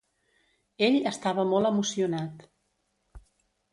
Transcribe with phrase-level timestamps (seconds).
[0.87, 2.43] Ell estava molt emocionat.